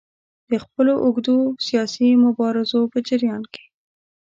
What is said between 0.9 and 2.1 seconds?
اوږدو سیاسي